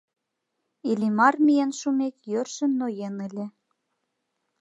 [0.89, 3.45] Иллимар, миен шумек, йӧршын ноен ыле.